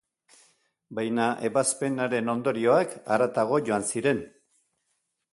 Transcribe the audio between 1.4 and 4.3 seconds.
ebazpenaren ondorioak haratago joan ziren.